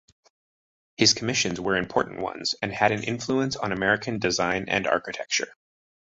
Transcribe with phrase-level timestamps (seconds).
[0.97, 5.53] His commissions were important ones and had an influence on American design and architecture.